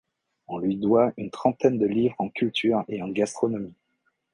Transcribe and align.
On 0.47 0.57
lui 0.57 0.77
doit 0.77 1.13
une 1.15 1.29
trentaine 1.29 1.77
de 1.77 1.85
livres 1.85 2.15
en 2.17 2.27
culture 2.27 2.83
et 2.87 3.03
en 3.03 3.09
gastronomie. 3.09 3.75